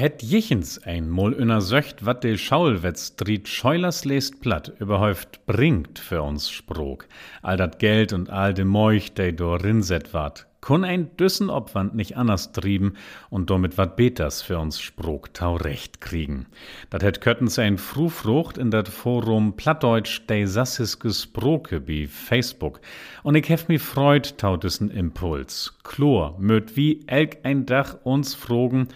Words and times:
Het 0.00 0.22
jichens 0.22 0.78
ein 0.88 1.10
mol 1.10 1.34
ünner 1.36 1.60
söcht, 1.60 2.06
wat 2.06 2.22
de 2.22 2.38
Schaulwetz 2.38 3.16
driet 3.16 3.48
Scheulers 3.48 4.06
lest 4.06 4.40
platt, 4.40 4.72
überhäuft 4.80 5.44
bringt 5.44 5.98
für 5.98 6.22
uns 6.22 6.48
Sprog. 6.48 7.06
All 7.42 7.58
dat 7.58 7.78
Geld 7.78 8.14
und 8.14 8.30
all 8.30 8.54
de 8.54 8.64
Meuch, 8.64 9.12
de 9.12 9.30
do 9.32 9.56
rinset 9.56 10.14
ward, 10.14 10.46
kun 10.62 10.84
ein 10.84 11.14
düssen 11.16 11.50
Obwand 11.50 11.94
nicht 11.94 12.16
anders 12.16 12.52
trieben 12.52 12.94
und 13.30 13.50
damit 13.50 13.78
wat 13.78 13.96
beters 13.96 14.42
für 14.42 14.58
uns 14.58 14.80
Sprog 14.80 15.34
tau 15.34 15.56
recht 15.56 16.00
kriegen. 16.00 16.46
Dat 16.90 17.02
het 17.02 17.20
köttens 17.20 17.58
ein 17.58 17.78
Frufrucht 17.78 18.58
in 18.58 18.70
dat 18.70 18.88
Forum 18.88 19.54
Plattdeutsch 19.54 20.26
de 20.28 20.46
Sassiske 20.46 21.12
Sproke 21.12 21.80
bi 21.80 22.06
Facebook 22.06 22.80
und 23.22 23.34
ich 23.34 23.48
hef 23.48 23.68
mi 23.68 23.78
freut 23.78 24.38
tau 24.38 24.56
düssen 24.56 24.90
Impuls. 24.90 25.76
Chlor 25.82 26.36
möt 26.38 26.76
wie 26.76 27.02
elk 27.06 27.38
ein 27.42 27.66
Dach 27.66 27.96
uns 28.04 28.34
frogen, 28.34 28.88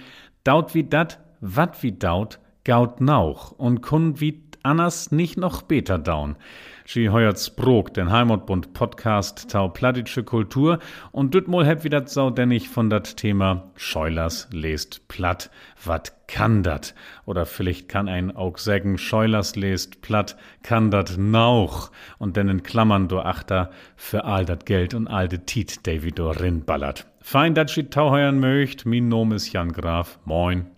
Daut 0.44 0.74
wie 0.74 0.84
dat, 0.84 1.20
wat 1.40 1.82
wie 1.82 1.92
daut, 1.92 2.38
gaut 2.64 3.00
nauch 3.00 3.52
und 3.52 3.80
kun 3.80 4.20
wie 4.20 4.44
anders 4.62 5.10
nicht 5.10 5.38
noch 5.38 5.62
beter 5.62 5.98
daun. 5.98 6.36
Sie 6.84 7.08
heuert 7.08 7.38
Sprog, 7.38 7.94
den 7.94 8.10
Heimatbund 8.10 8.74
Podcast 8.74 9.50
Tau 9.50 9.68
Plattitsche 9.68 10.22
Kultur 10.22 10.80
und 11.12 11.32
düt 11.32 11.48
mol 11.48 11.64
heb 11.64 11.82
wieder 11.82 12.06
sau 12.06 12.28
dennig 12.28 12.68
von 12.68 12.90
dat 12.90 13.16
Thema 13.16 13.70
Scheulers 13.76 14.48
lest 14.52 15.08
platt. 15.08 15.50
Wat 15.82 16.12
kann 16.28 16.62
dat? 16.62 16.94
Oder 17.24 17.46
vielleicht 17.46 17.88
kann 17.88 18.06
ein 18.06 18.36
auch 18.36 18.58
sägen 18.58 18.98
Scheulers 18.98 19.56
lest 19.56 20.02
platt, 20.02 20.36
kann 20.62 20.90
dat 20.90 21.16
nauch. 21.16 21.90
Und 22.18 22.36
denn 22.36 22.50
in 22.50 22.62
Klammern 22.62 23.08
do 23.08 23.20
achter 23.20 23.70
für 23.96 24.24
all 24.24 24.44
dat 24.44 24.66
Geld 24.66 24.92
und 24.92 25.08
all 25.08 25.26
de 25.26 25.38
Tiet, 25.38 25.86
David 25.86 26.18
do 26.18 26.28
rinballert. 26.28 27.06
Fein, 27.26 27.54
dat 27.54 27.70
sie 27.70 27.84
tauheuern 27.84 28.38
möcht, 28.38 28.84
min 28.84 29.08
Nom 29.08 29.32
ist 29.32 29.50
Jan 29.50 29.72
Graf. 29.72 30.18
Moin. 30.26 30.73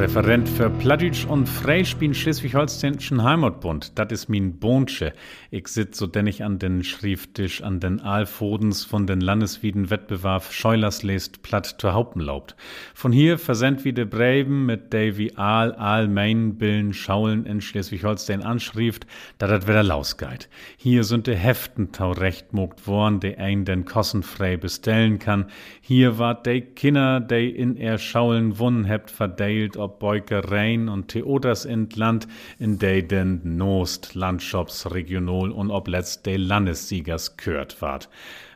Referent 0.00 0.48
für 0.48 0.70
Plattdeutsch 0.70 1.26
und 1.26 1.46
Freispiel 1.46 2.14
Schleswig-Holsteinischen 2.14 3.22
Heimatbund. 3.22 3.98
Dat 3.98 4.10
is 4.12 4.28
min 4.28 4.58
Bonsche. 4.58 5.12
Ich 5.50 5.68
sitz 5.68 5.98
so 5.98 6.06
denn 6.06 6.26
ich 6.26 6.42
an 6.42 6.58
den 6.58 6.82
Schrifttisch 6.84 7.62
an 7.62 7.80
den 7.80 8.00
Aalfodens 8.00 8.82
von 8.82 9.06
den 9.06 9.20
Landeswieden 9.20 9.90
Wettbewerb 9.90 10.44
Scheulers 10.50 11.02
lest 11.02 11.42
platt 11.42 11.76
zur 11.78 11.92
Hauptenlaubt. 11.92 12.56
Von 12.94 13.12
hier 13.12 13.36
versendt 13.36 13.84
wie 13.84 13.92
de 13.92 14.06
Breben 14.06 14.64
mit 14.64 14.90
wie 14.94 15.36
Aal, 15.36 15.74
Aal, 15.74 16.08
Main, 16.08 16.56
Billen, 16.56 16.94
Schaulen 16.94 17.44
in 17.44 17.60
Schleswig-Holstein 17.60 18.42
anschrift, 18.42 19.06
da 19.36 19.48
dat 19.48 19.68
wieder 19.68 19.82
lausgeit. 19.82 20.48
Hier 20.78 21.04
sind 21.04 21.26
de 21.26 21.34
Heften 21.34 21.92
tau 21.92 22.12
recht 22.12 22.54
mogt 22.54 22.86
worn, 22.86 23.20
de 23.20 23.36
ein 23.36 23.66
den 23.66 23.84
kossenfrei 23.84 24.56
bestellen 24.56 25.18
kann. 25.18 25.50
Hier 25.82 26.16
wart 26.18 26.46
de 26.46 26.62
Kinder, 26.62 27.20
de 27.20 27.50
in 27.50 27.76
er 27.76 27.98
Schaulen 27.98 28.58
wunnen 28.58 28.86
hebt 28.86 29.10
verdeilt, 29.10 29.76
ob 29.76 29.89
Beukereien 29.98 30.88
und 30.88 31.08
Theaters 31.08 31.64
entland, 31.64 32.28
in 32.58 32.78
de 32.78 33.02
den 33.02 33.56
Nost 33.56 34.14
Landschaps 34.14 34.92
regional 34.92 35.50
und 35.50 35.70
ob 35.70 35.88
letzt 35.88 36.26
de 36.26 36.36
Landessiegers 36.36 37.36
kört 37.36 37.82
ward. 37.82 38.08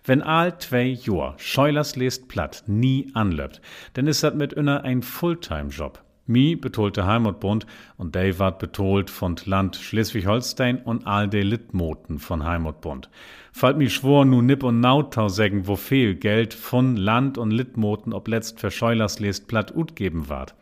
Wenn 0.04 0.22
all 0.22 0.58
zwei 0.58 0.86
Jor 0.86 1.34
Scheulers 1.38 1.96
lest 1.96 2.28
platt 2.28 2.64
nie 2.66 3.10
anlöpt, 3.14 3.60
denn 3.96 4.06
is 4.06 4.20
dat 4.20 4.36
mit 4.36 4.52
inner 4.52 4.84
ein 4.84 5.02
Fulltime-Job. 5.02 6.02
Mi 6.26 6.56
betolte 6.56 7.06
Heimatbund 7.06 7.66
und 7.98 8.14
de 8.14 8.38
ward 8.38 8.58
betolt 8.58 9.10
von 9.10 9.36
Land 9.44 9.76
Schleswig-Holstein 9.76 10.78
und 10.78 11.06
all 11.06 11.28
de 11.28 11.42
Litmoten 11.42 12.18
von 12.18 12.44
Heimatbund. 12.44 13.10
Fallt 13.52 13.76
mi 13.76 13.90
schwor 13.90 14.24
nu 14.24 14.40
nipp 14.40 14.62
und 14.62 14.80
nautau 14.80 15.28
sägen, 15.28 15.66
wo 15.68 15.76
viel 15.76 16.14
Geld 16.14 16.54
von 16.54 16.96
Land 16.96 17.36
und 17.36 17.50
Litmoten 17.50 18.12
ob 18.14 18.28
letzt 18.28 18.58
für 18.58 18.70
Scheulers 18.70 19.20
lest 19.20 19.48
platt 19.48 19.74
ut 19.76 19.96
geben 19.96 20.28
ward. 20.30 20.54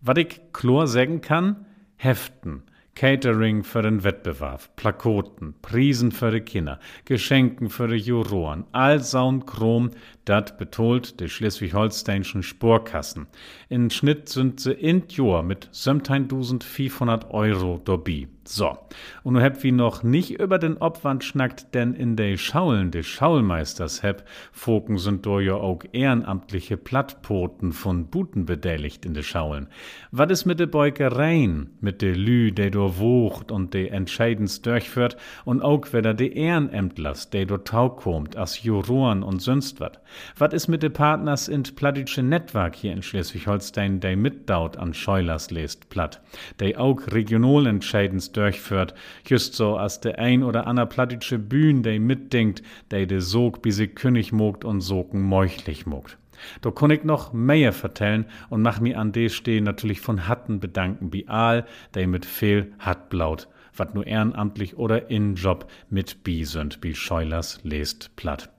Was 0.00 0.18
ich 0.18 0.40
klar 0.52 0.86
sagen 0.86 1.20
kann, 1.20 1.66
Heften, 1.96 2.62
Catering 2.94 3.64
für 3.64 3.82
den 3.82 4.04
Wettbewerb, 4.04 4.76
Plakoten, 4.76 5.54
Prisen 5.62 6.12
für 6.12 6.30
die 6.30 6.40
Kinder, 6.40 6.78
Geschenken 7.06 7.70
für 7.70 7.88
die 7.88 7.96
Juroren, 7.96 8.64
all 8.72 9.00
saun 9.00 9.46
Chrom, 9.46 9.90
dat 10.26 10.58
betolt 10.58 11.18
de 11.18 11.28
schleswig-holsteinischen 11.28 12.42
Sporkassen. 12.42 13.28
In 13.68 13.88
Schnitt 13.90 14.28
sind 14.28 14.60
sie 14.60 14.72
in 14.72 15.04
Jahr 15.08 15.42
mit 15.42 15.70
17.500 15.72 17.30
Euro 17.30 17.80
dobi. 17.82 18.28
So, 18.44 18.76
und 19.22 19.34
nu 19.34 19.40
heb 19.40 19.62
wie 19.62 19.70
noch 19.70 20.02
nicht 20.02 20.40
über 20.40 20.58
den 20.58 20.76
Obwand 20.78 21.22
schnackt, 21.22 21.74
denn 21.74 21.94
in 21.94 22.16
de 22.16 22.36
Schaulen 22.36 22.90
de 22.90 23.04
Schaulmeisters 23.04 24.02
heb, 24.02 24.24
Foken 24.50 24.98
sind 24.98 25.24
do 25.24 25.38
ja 25.38 25.54
auch 25.54 25.84
ehrenamtliche 25.92 26.76
Plattpoten 26.76 27.72
von 27.72 28.06
Buten 28.06 28.44
beteiligt 28.44 29.06
in 29.06 29.14
de 29.14 29.22
Schaulen. 29.22 29.68
Was 30.10 30.30
is 30.30 30.44
mit 30.44 30.58
de 30.58 30.66
Beukereien, 30.66 31.70
mit 31.80 32.02
de 32.02 32.14
Lü, 32.14 32.50
de 32.50 32.70
do 32.70 32.98
wucht 32.98 33.52
und 33.52 33.74
de 33.74 33.86
entscheidens 33.88 34.60
durchführt, 34.60 35.16
und 35.44 35.62
auch 35.62 35.92
wieder 35.92 36.12
de 36.12 36.28
Ehrenämtlers, 36.34 37.30
de 37.30 37.44
do 37.44 37.58
taukomt, 37.58 38.36
as 38.36 38.64
Juroren 38.64 39.22
und 39.22 39.40
sonst 39.40 39.78
wat. 39.78 40.00
Was 40.36 40.52
is 40.52 40.66
mit 40.66 40.82
de 40.82 40.90
Partners 40.90 41.46
in 41.46 41.62
Plattitsche 41.62 42.24
Network 42.24 42.74
hier 42.74 42.92
in 42.92 43.02
Schleswig-Holstein, 43.02 44.00
de 44.00 44.16
mitdaut 44.16 44.76
an 44.76 44.94
Scheulers 44.94 45.52
lest 45.52 45.88
platt, 45.90 46.20
de 46.58 46.76
auch 46.76 47.00
regional 47.12 47.66
entscheidens 47.66 48.31
durchführt, 48.32 48.94
just 49.26 49.54
so 49.54 49.76
as 49.76 50.00
de 50.00 50.14
ein 50.14 50.42
oder 50.42 50.66
ander 50.66 50.86
plattische 50.86 51.38
Bühn, 51.38 51.82
de 51.82 51.98
mitdenkt, 51.98 52.62
de 52.90 53.06
de 53.06 53.20
Sog 53.20 53.62
bis 53.62 53.76
sie 53.76 53.88
König 53.88 54.32
mogt 54.32 54.64
und 54.64 54.80
Sogen 54.80 55.22
meuchlich 55.22 55.86
mogt. 55.86 56.18
Da 56.60 56.70
kann 56.70 56.90
ich 56.90 57.04
noch 57.04 57.32
mehr 57.32 57.72
vertellen 57.72 58.26
und 58.50 58.62
mach 58.62 58.80
mi 58.80 58.94
an 58.94 59.12
de 59.12 59.28
stehen 59.28 59.64
natürlich 59.64 60.00
von 60.00 60.28
Hatten 60.28 60.60
bedanken, 60.60 61.12
wie 61.12 61.28
Aal, 61.28 61.66
de 61.94 62.06
mit 62.06 62.26
viel 62.26 62.72
hat 62.78 63.08
blaut, 63.10 63.48
wat 63.76 63.94
nur 63.94 64.06
ehrenamtlich 64.06 64.76
oder 64.76 65.10
in 65.10 65.34
Job 65.34 65.70
mit 65.88 66.24
bi 66.24 66.44
sind, 66.44 66.78
wie 66.82 66.94
Scheulers 66.94 67.60
lest 67.62 68.14
platt. 68.16 68.50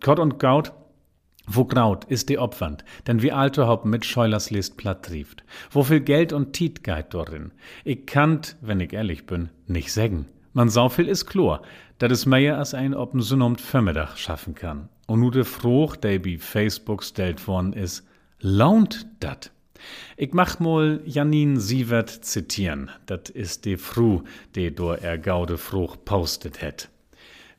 Gott 0.00 0.18
und 0.18 0.38
Gaut, 0.38 0.72
wo 1.46 1.64
graut 1.64 2.04
ist 2.04 2.28
die 2.28 2.38
Opwand, 2.38 2.84
denn 3.06 3.22
wie 3.22 3.32
alte 3.32 3.66
Hopp 3.66 3.84
mit 3.84 4.04
Scheulers 4.04 4.50
List 4.50 4.76
platt 4.76 5.04
trieft. 5.04 5.44
Wo 5.70 5.82
viel 5.82 6.00
Geld 6.00 6.32
und 6.32 6.52
Tiet 6.52 6.84
geit 6.84 7.12
dorin. 7.12 7.52
Ich 7.84 8.06
kannt, 8.06 8.56
wenn 8.60 8.80
ich 8.80 8.92
ehrlich 8.92 9.26
bin, 9.26 9.50
nicht 9.66 9.92
sägen. 9.92 10.26
Man 10.52 10.68
sau 10.68 10.88
viel 10.88 11.08
is 11.08 11.26
Chlor, 11.26 11.62
dat 11.98 12.10
is 12.10 12.26
mehr 12.26 12.58
als 12.58 12.74
ein 12.74 12.94
Oppen 12.94 13.22
Synomt 13.22 13.60
Förmiddag 13.60 14.16
schaffen 14.16 14.54
kann. 14.54 14.88
Und 15.06 15.20
nu 15.20 15.30
de 15.30 15.44
Fruch, 15.44 15.96
der 15.96 16.18
bi 16.18 16.38
Facebook 16.38 17.02
stellt 17.02 17.46
worden 17.46 17.72
is, 17.72 18.04
launt 18.40 19.06
dat. 19.20 19.50
Ich 20.16 20.32
mach 20.32 20.60
mal 20.60 21.00
Janine 21.04 21.58
Sievert 21.58 22.24
zitieren. 22.24 22.90
Dat 23.06 23.30
is 23.30 23.60
de 23.60 23.76
Fru, 23.78 24.22
de 24.54 24.70
do 24.70 24.92
er 24.92 25.18
gaude 25.18 25.58
Fruch 25.58 25.96
postet 26.04 26.60
het. 26.60 26.91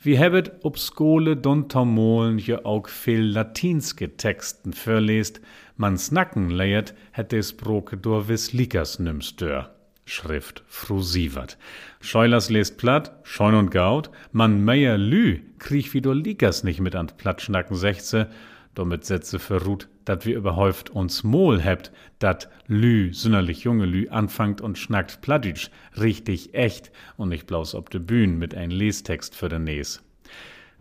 Vi 0.03 0.16
hebben 0.16 0.52
op 0.62 0.78
skole 0.78 1.40
dontermolen 1.40 2.40
je 2.46 2.66
ook 2.66 2.90
veel 2.90 3.22
Latinske 3.22 4.16
Texten 4.16 4.74
verlest, 4.74 5.40
man 5.75 5.97
snacken 5.97 6.56
leiert, 6.56 6.94
het 7.12 7.30
de 7.30 7.41
sproke 7.41 8.00
door 8.00 8.25
wis 8.25 8.52
likas 8.52 8.97
nymstör. 8.97 9.69
Schrift 10.06 10.63
Fru 10.68 11.02
Sievert. 11.02 11.58
Scheulers 12.00 12.50
lest 12.50 12.75
platt, 12.75 13.12
Scheun 13.24 13.53
und 13.53 13.72
Gaut, 13.72 14.09
man 14.31 14.63
meier 14.63 14.97
lü, 14.97 15.40
kriech 15.58 15.94
wie 15.94 16.02
do 16.02 16.12
likas 16.12 16.63
nicht 16.63 16.80
mit 16.80 16.96
an 16.96 17.12
Plattschnacken 17.18 17.75
sechze, 17.78 18.28
damit 18.74 19.06
Sätze 19.06 19.40
verruht, 19.40 19.88
dat 20.06 20.25
wir 20.25 20.36
überhäuft 20.36 20.90
uns 20.90 21.24
Mol 21.24 21.62
hebt, 21.62 21.91
dat 22.19 22.50
Lü, 22.68 23.14
sünderlich 23.14 23.64
junge 23.64 23.86
Lü, 23.86 24.09
anfangt 24.09 24.62
und 24.62 24.78
schnackt 24.78 25.22
Plattdeutsch, 25.22 25.69
richtig 26.00 26.53
echt 26.53 26.91
und 27.18 27.30
nicht 27.30 27.47
bloß 27.47 27.75
ob 27.75 27.90
de 27.90 28.00
Bühn 28.00 28.38
mit 28.38 28.56
ein 28.56 28.72
Lestext 28.72 29.36
für 29.36 29.50
den 29.50 29.66
Nes. 29.66 30.04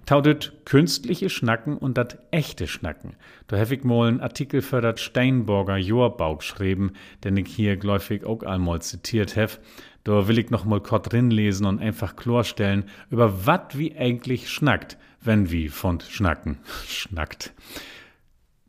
Taudet 0.07 0.53
künstliche 0.65 1.31
Schnacken 1.31 1.79
und 1.79 1.97
dat 1.97 2.19
echte 2.33 2.67
Schnacken. 2.67 3.15
Da 3.47 3.57
hef 3.57 3.71
ich 3.71 3.85
mal 3.85 4.09
einen 4.09 4.21
Artikel 4.21 4.61
für 4.61 4.81
dat 4.81 4.99
Steinborger 4.99 5.77
Jorbau 5.77 6.37
geschrieben, 6.37 6.93
den 7.23 7.37
ich 7.37 7.49
hier 7.49 7.77
gläufig 7.77 8.25
auch 8.25 8.43
einmal 8.43 8.83
zitiert 8.83 9.37
hef. 9.37 9.61
Da 10.03 10.27
will 10.27 10.39
ich 10.39 10.51
noch 10.51 10.65
mal 10.65 10.81
kurz 10.81 11.09
drin 11.09 11.31
lesen 11.31 11.67
und 11.67 11.81
einfach 11.81 12.17
klarstellen, 12.17 12.85
über 13.11 13.47
wat 13.47 13.79
wie 13.79 13.97
eigentlich 13.97 14.51
schnackt, 14.51 14.99
wenn 15.21 15.53
wie 15.53 15.69
von 15.69 16.01
Schnacken 16.01 16.59
schnackt. 16.89 17.53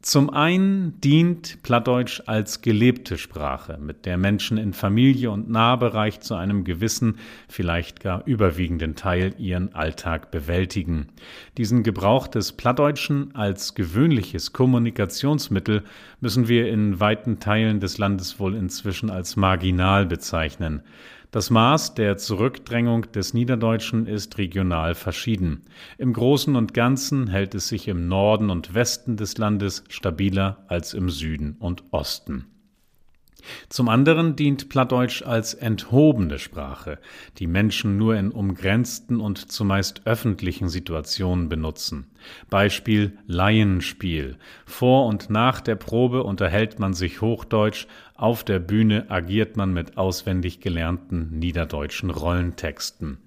Zum 0.04 0.32
einen 0.32 1.00
dient 1.00 1.64
Plattdeutsch 1.64 2.24
als 2.26 2.62
gelebte 2.62 3.18
Sprache, 3.18 3.78
mit 3.78 4.06
der 4.06 4.18
Menschen 4.18 4.58
in 4.58 4.74
Familie 4.74 5.32
und 5.32 5.50
Nahbereich 5.50 6.20
zu 6.20 6.36
einem 6.36 6.66
gewissen, 6.66 7.20
vielleicht 7.48 8.02
gar 8.02 8.28
überwiegenden 8.28 8.96
Teil 8.96 9.34
ihren 9.38 9.74
Alltag 9.74 10.30
bewältigen. 10.30 11.08
Diesen 11.58 11.84
Gebrauch 11.84 12.28
des 12.28 12.52
Plattdeutschen 12.52 13.34
als 13.34 13.76
gewöhnliches 13.76 14.52
Kommunikationsmittel 14.52 15.86
müssen 16.20 16.50
wir 16.50 16.68
in 16.68 17.00
weiten 17.00 17.40
Teilen 17.40 17.80
des 17.80 17.98
Landes 17.98 18.42
wohl 18.42 18.56
inzwischen 18.56 19.10
als 19.10 19.38
marginal 19.38 20.06
bezeichnen. 20.06 20.84
Das 21.33 21.50
Maß 21.50 21.95
der 21.95 22.18
Zurückdrängung 22.18 23.12
des 23.12 23.33
Niederdeutschen 23.33 24.06
ist 24.06 24.38
regional 24.38 24.94
verschieden. 24.94 25.63
Im 25.97 26.13
Großen 26.13 26.56
und 26.56 26.75
Ganzen 26.75 27.27
hält 27.27 27.56
es 27.56 27.69
sich 27.69 27.88
im 27.88 28.07
Norden 28.07 28.51
und 28.51 28.75
Westen 28.75 29.18
des 29.18 29.39
Landes 29.39 29.83
stabiler 29.89 30.63
als 30.68 30.94
im 30.94 31.09
Süden 31.09 31.56
und 31.57 31.85
Osten. 31.89 32.53
Zum 33.69 33.89
anderen 33.89 34.35
dient 34.35 34.69
Plattdeutsch 34.69 35.24
als 35.24 35.53
enthobene 35.53 36.39
Sprache, 36.39 37.00
die 37.39 37.47
Menschen 37.47 37.97
nur 37.97 38.15
in 38.15 38.31
umgrenzten 38.31 39.19
und 39.19 39.51
zumeist 39.51 40.06
öffentlichen 40.06 40.69
Situationen 40.69 41.50
benutzen. 41.50 42.07
Beispiel 42.50 43.18
Laienspiel. 43.27 44.38
Vor 44.65 45.07
und 45.07 45.30
nach 45.30 45.62
der 45.62 45.75
Probe 45.75 46.24
unterhält 46.24 46.80
man 46.80 46.94
sich 46.94 47.21
Hochdeutsch, 47.21 47.88
auf 48.15 48.44
der 48.44 48.60
Bühne 48.60 49.10
agiert 49.10 49.57
man 49.57 49.74
mit 49.74 49.98
auswendig 49.98 50.60
gelernten 50.60 51.39
niederdeutschen 51.39 52.12
Rollentexten. 52.12 53.18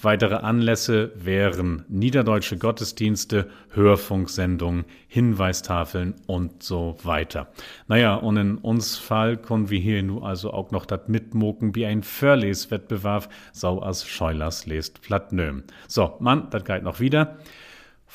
Weitere 0.00 0.34
Anlässe 0.34 1.12
wären 1.16 1.84
niederdeutsche 1.88 2.58
Gottesdienste, 2.58 3.48
Hörfunksendungen, 3.70 4.84
Hinweistafeln 5.08 6.14
und 6.26 6.62
so 6.62 6.96
weiter. 7.02 7.48
Naja, 7.88 8.16
und 8.16 8.36
in 8.36 8.58
uns 8.58 8.98
Fall 8.98 9.38
können 9.38 9.70
wir 9.70 9.80
hier 9.80 10.02
nur 10.02 10.26
also 10.26 10.52
auch 10.52 10.70
noch 10.70 10.84
dat 10.84 11.08
mitmoken 11.08 11.74
wie 11.74 11.86
ein 11.86 12.02
Förleswettbewerb, 12.02 13.30
sau 13.52 13.82
as 13.82 14.06
Scheulers 14.06 14.66
lest 14.66 15.00
Plattnöm. 15.00 15.64
So, 15.88 16.16
Mann, 16.20 16.50
dat 16.50 16.66
geht 16.66 16.82
noch 16.82 17.00
wieder. 17.00 17.38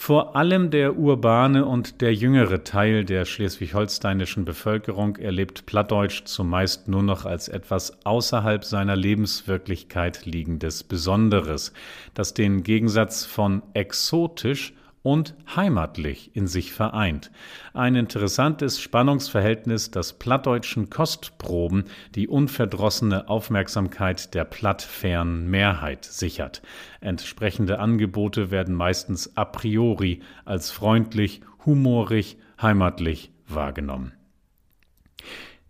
Vor 0.02 0.38
allem 0.38 0.72
der 0.72 0.98
urbane 0.98 1.66
und 1.66 2.00
der 2.00 2.16
jüngere 2.16 2.64
Teil 2.64 3.04
der 3.04 3.26
schleswig-holsteinischen 3.26 4.46
Bevölkerung 4.46 5.18
erlebt 5.18 5.66
Plattdeutsch 5.66 6.24
zumeist 6.24 6.88
nur 6.88 7.04
noch 7.04 7.26
als 7.26 7.50
etwas 7.50 8.06
außerhalb 8.06 8.64
seiner 8.64 8.96
Lebenswirklichkeit 8.96 10.26
liegendes 10.26 10.86
Besonderes, 10.86 11.74
das 12.14 12.34
den 12.34 12.64
Gegensatz 12.64 13.26
von 13.26 13.62
exotisch 13.74 14.74
und 15.02 15.36
heimatlich 15.56 16.36
in 16.36 16.48
sich 16.48 16.74
vereint. 16.74 17.32
Ein 17.74 17.96
interessantes 17.96 18.82
Spannungsverhältnis, 18.82 19.92
das 19.92 20.14
plattdeutschen 20.20 20.90
Kostproben 20.90 21.86
die 22.16 22.28
unverdrossene 22.28 23.30
Aufmerksamkeit 23.30 24.34
der 24.34 24.46
plattfernen 24.46 25.50
Mehrheit 25.50 26.06
sichert. 26.06 26.62
Entsprechende 27.02 27.80
Angebote 27.80 28.52
werden 28.52 28.76
meistens 28.76 29.36
a 29.38 29.46
priori 29.46 30.22
als 30.46 30.72
freundlich, 30.72 31.42
humorig, 31.66 32.38
heimatlich 32.62 33.32
wahrgenommen. 33.48 34.14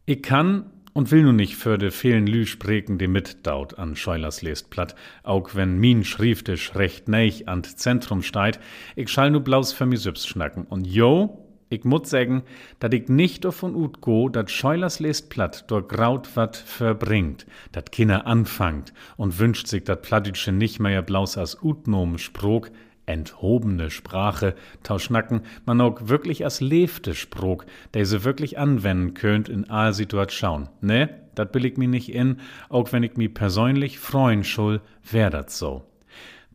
Ich 0.06 0.24
kann 0.24 0.72
und 0.94 1.12
will 1.12 1.24
nu 1.24 1.32
nicht 1.32 1.56
für 1.56 1.78
de 1.78 1.92
vielen 1.92 2.28
Lü 2.28 2.46
spreken, 2.46 2.98
die 2.98 3.08
mitdaut 3.08 3.78
an 3.78 3.96
Scheulers 3.96 4.42
lest 4.42 4.70
platt, 4.70 4.96
auch 5.24 5.56
wenn 5.56 5.78
min 5.78 6.04
Schriftisch 6.04 6.76
recht 6.76 7.08
neich 7.08 7.48
an 7.48 7.64
Zentrum 7.64 8.22
steit, 8.22 8.60
ich 8.96 9.10
schall 9.10 9.32
nu 9.32 9.40
blaus 9.40 9.74
für 9.74 9.86
mi 9.86 9.98
Süps 9.98 10.28
schnacken. 10.28 10.64
Und 10.64 10.86
jo, 10.88 11.46
ich 11.70 11.84
muss 11.84 12.10
sagen, 12.10 12.44
dat 12.80 12.96
ich 12.96 13.10
nicht 13.10 13.46
davon 13.46 13.76
ut 13.76 14.02
go, 14.02 14.28
dat 14.28 14.50
Scheulers 14.50 15.00
lest 15.00 15.30
platt 15.30 15.66
dort 15.68 15.90
graut 15.90 16.36
wat 16.36 16.58
verbringt, 16.58 17.46
dat 17.72 17.92
Kinder 17.92 18.26
anfangt. 18.26 18.92
Und 19.18 19.38
wünscht 19.38 19.68
sich 19.68 19.84
dat 19.84 20.02
Plattitsche 20.02 20.52
nicht 20.52 20.80
mehr 20.80 21.04
blaus 21.04 21.38
als 21.38 21.62
utnom 21.62 22.18
sprog, 22.18 22.72
enthobene 23.10 23.90
Sprache, 23.90 24.56
tauschnacken, 24.84 25.42
man 25.66 25.82
auch 25.82 26.08
wirklich 26.08 26.44
als 26.44 26.62
lebte 26.62 27.16
Sprog, 27.16 27.66
der 27.94 28.06
se 28.06 28.24
wirklich 28.24 28.58
anwenden 28.58 29.14
könnt 29.14 29.50
in 29.50 29.70
all 29.70 29.94
Situation. 29.94 30.70
Ne, 30.82 31.10
dat 31.36 31.54
will 31.54 31.66
ich 31.66 31.78
mi 31.78 31.88
nicht 31.88 32.10
in, 32.14 32.38
auch 32.70 32.92
wenn 32.94 33.04
ich 33.04 33.18
mi 33.18 33.28
persönlich 33.28 34.00
freuen 34.00 34.44
schul, 34.44 34.82
wär 35.10 35.30
dat 35.30 35.52
so. 35.52 35.86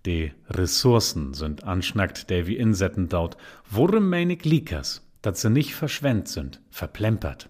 Die 0.06 0.32
Ressourcen 0.50 1.32
sind 1.32 1.64
anschnackt, 1.64 2.28
der 2.28 2.46
wie 2.46 2.56
insetten 2.56 3.08
daut. 3.08 3.36
Worum 3.70 4.10
mein 4.10 4.30
ich 4.30 4.44
liekers? 4.44 5.02
Dat 5.22 5.38
se 5.38 5.48
nicht 5.48 5.74
verschwendt 5.74 6.28
sind, 6.28 6.60
verplempert. 6.70 7.48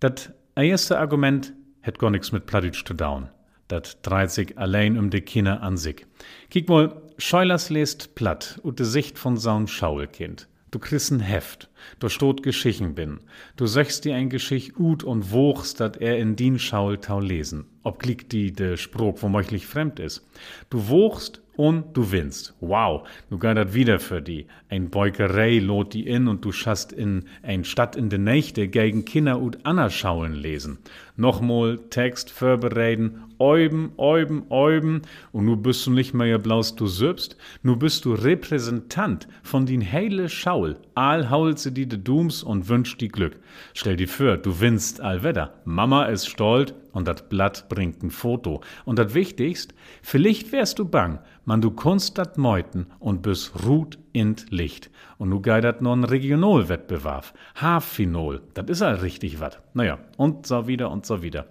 Dat 0.00 0.34
erste 0.54 0.98
Argument 0.98 1.54
hätt 1.80 1.98
gar 1.98 2.10
nix 2.10 2.32
mit 2.32 2.44
Plattdeutsch 2.44 2.84
zu 2.84 2.92
daun. 2.92 3.30
Dat 3.68 3.98
dreht 4.02 4.30
sich 4.30 4.58
allein 4.58 4.98
um 4.98 5.08
de 5.10 5.22
Kinder 5.22 5.62
an 5.62 5.78
sich. 5.78 6.06
Kick 6.50 6.68
mal, 6.68 7.00
Scheulers 7.20 7.68
lest 7.68 8.14
platt 8.14 8.60
ut 8.62 8.78
de 8.78 8.86
Sicht 8.86 9.18
von 9.18 9.36
saun 9.36 9.66
Schaulkind. 9.66 10.46
Du 10.70 10.78
kriegst 10.78 11.10
ein 11.10 11.18
Heft, 11.18 11.68
du 12.00 12.08
stot 12.08 12.42
Geschichten 12.42 12.94
bin. 12.94 13.20
Du 13.56 13.66
söchst 13.66 14.04
dir 14.04 14.14
ein 14.14 14.30
Geschicht 14.30 14.78
ut 14.78 15.04
und 15.04 15.32
wochst, 15.32 15.80
dat 15.80 15.96
er 15.96 16.18
in 16.18 16.36
din 16.36 16.58
Schaul 16.58 16.98
tau 16.98 17.20
lesen. 17.20 17.66
Ob 17.82 17.98
klick 17.98 18.28
die 18.28 18.52
de 18.52 18.76
Spruch 18.76 19.22
womöglich 19.22 19.66
fremd 19.66 20.00
is. 20.00 20.26
Du 20.70 20.88
wochst 20.88 21.42
und 21.58 21.96
du 21.96 22.12
winnst. 22.12 22.54
Wow, 22.60 23.08
du 23.30 23.36
dat 23.36 23.74
wieder 23.74 23.98
für 23.98 24.22
die. 24.22 24.46
Ein 24.68 24.90
Beukerei 24.90 25.58
lot 25.58 25.92
die 25.92 26.06
in 26.06 26.28
und 26.28 26.44
du 26.44 26.52
schast 26.52 26.92
in 26.92 27.24
ein 27.42 27.64
Stadt 27.64 27.96
in 27.96 28.10
de 28.10 28.18
Nächte 28.18 28.68
gegen 28.68 29.04
Kinder 29.04 29.40
und 29.40 29.66
Anna 29.66 29.90
Schauen 29.90 30.34
lesen. 30.34 30.78
Nochmal 31.16 31.80
Text 31.90 32.30
vorbereiten, 32.30 33.24
äuben, 33.40 33.90
äuben, 33.96 34.44
äuben 34.50 35.02
und 35.32 35.46
nu 35.46 35.56
bist 35.56 35.84
du 35.84 35.90
nicht 35.90 36.14
mehr 36.14 36.38
blaus 36.38 36.76
du 36.76 36.86
selbst, 36.86 37.36
nu 37.64 37.74
bist 37.74 38.04
du 38.04 38.14
Repräsentant 38.14 39.26
von 39.42 39.66
din 39.66 39.82
heile 39.82 40.28
Schaul. 40.28 40.76
All 40.94 41.28
hault 41.28 41.58
sie 41.68 41.74
die 41.74 41.88
de 41.88 41.98
Dooms 41.98 42.42
und 42.42 42.68
wünscht 42.68 43.00
die 43.00 43.08
Glück. 43.08 43.38
Stell 43.74 43.96
dir 43.96 44.08
vor, 44.08 44.36
du 44.38 44.60
winnst 44.60 45.00
allwetter. 45.00 45.52
Mama 45.64 46.06
ist 46.06 46.28
stolz 46.28 46.72
und 46.92 47.06
dat 47.06 47.28
Blatt 47.28 47.68
bringt 47.68 48.02
ein 48.02 48.10
Foto. 48.10 48.62
Und 48.84 48.98
dat 48.98 49.14
Wichtigst, 49.14 49.74
vielleicht 50.02 50.50
wärst 50.52 50.78
du 50.78 50.84
bang, 50.84 51.20
man 51.44 51.60
du 51.60 51.70
kunst 51.70 52.16
dat 52.16 52.38
meuten 52.38 52.86
und 52.98 53.22
bis 53.22 53.52
ruht 53.66 53.98
int 54.12 54.46
Licht. 54.50 54.90
Und 55.18 55.28
nu 55.28 55.40
geidert 55.40 55.82
no 55.82 55.92
ein 55.92 56.04
Regionalwettbewerb. 56.04 57.32
Halbfinal, 57.56 58.40
dat 58.54 58.70
is 58.70 58.82
all 58.82 58.96
richtig 58.96 59.40
wat. 59.40 59.60
Naja, 59.74 59.98
und 60.16 60.46
so 60.46 60.66
wieder 60.66 60.90
und 60.90 61.04
so 61.04 61.22
wieder. 61.22 61.46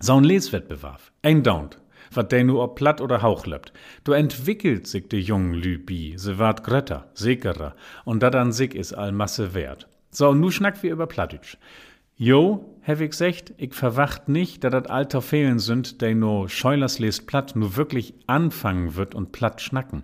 So 0.00 0.14
ein 0.14 0.24
Leswettbewerb, 0.24 1.00
ein 1.22 1.42
Daunt, 1.42 1.78
wat 2.12 2.30
de 2.30 2.44
nu 2.44 2.52
ob 2.52 2.74
platt 2.76 3.00
oder 3.00 3.22
Hauch. 3.22 3.46
Du 4.04 4.12
entwickelt 4.12 4.86
sich 4.86 5.08
de 5.08 5.20
jungen 5.20 5.54
Lübi, 5.54 6.14
se 6.16 6.38
ward 6.38 6.64
grötter, 6.64 7.06
sicherer, 7.14 7.74
und 8.04 8.22
dat 8.22 8.34
an 8.34 8.52
sich 8.52 8.74
is 8.74 8.92
all 8.92 9.12
Masse 9.12 9.54
wert. 9.54 9.86
So, 10.10 10.32
nu 10.32 10.50
schnack 10.50 10.82
wir 10.82 10.92
über 10.92 11.06
Plattitsch. 11.06 11.56
Jo, 12.18 12.64
hab 12.82 13.02
ich 13.02 13.10
gesagt, 13.10 13.52
ich 13.58 13.74
verwacht 13.74 14.26
nicht, 14.26 14.64
da 14.64 14.70
dat 14.70 14.88
Alter 14.88 15.20
fehlen 15.20 15.58
sind, 15.58 16.00
der 16.00 16.14
no 16.14 16.48
Scheulers 16.48 16.98
lest 16.98 17.26
platt 17.26 17.54
nur 17.54 17.76
wirklich 17.76 18.14
anfangen 18.26 18.96
wird 18.96 19.14
und 19.14 19.32
platt 19.32 19.60
schnacken. 19.60 20.02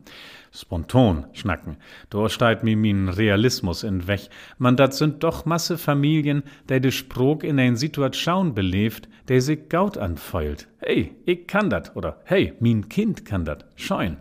Spontan 0.53 1.25
schnacken. 1.33 1.79
Da 2.11 2.29
steigt 2.29 2.65
mir 2.65 2.77
min 2.77 3.09
Realismus 3.09 3.83
in 3.83 4.09
weg. 4.09 4.29
Man 4.59 4.77
dat 4.77 4.93
sind 4.93 5.23
doch 5.23 5.47
Masse 5.47 5.79
Familien, 5.79 6.43
der 6.69 6.81
de 6.81 6.91
Sprog 6.91 7.45
in 7.45 7.59
ein 7.59 7.77
Situation 7.77 8.53
belebt, 8.53 9.09
der 9.29 9.41
sich 9.41 9.71
gaut 9.71 9.97
anfeult. 9.97 10.69
Hey, 10.81 11.15
ich 11.25 11.47
kann 11.47 11.71
dat, 11.71 11.97
oder 11.97 12.21
hey, 12.25 12.53
min 12.61 12.91
Kind 12.91 13.25
kann 13.25 13.47
dat. 13.47 13.65
Scheun. 13.77 14.19